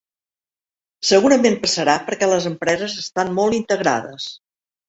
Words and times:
Segurament 1.09 1.59
passarà 1.67 1.95
perquè 2.09 2.31
les 2.31 2.49
empreses 2.53 2.99
estan 3.05 3.33
molt 3.41 3.59
integrades. 3.63 4.31